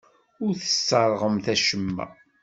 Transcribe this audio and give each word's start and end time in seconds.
Ur 0.43 0.53
tesserɣemt 0.61 1.45
acemma. 1.53 2.05